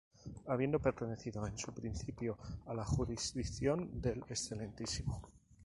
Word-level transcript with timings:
Habiendo 0.47 0.79
pertenecido 0.79 1.45
en 1.45 1.59
su 1.59 1.71
principio 1.75 2.39
a 2.65 2.73
la 2.73 2.83
jurisdicción 2.83 4.01
del 4.01 4.25
Excmo. 4.31 5.29